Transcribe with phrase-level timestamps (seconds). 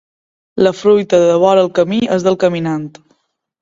[0.67, 2.93] La fruita de vora el camí és del caminant.